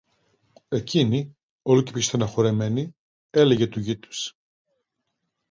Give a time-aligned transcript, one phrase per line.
[0.69, 2.95] Εκείνη, όλο και πιο στενοχωρημένη,
[3.29, 4.35] έλεγε του γιού της: